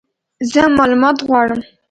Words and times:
زه 0.51 0.61
مالومات 0.77 1.17
غواړم! 1.27 1.61